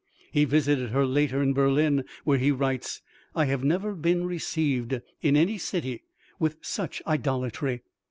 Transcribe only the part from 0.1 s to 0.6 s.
He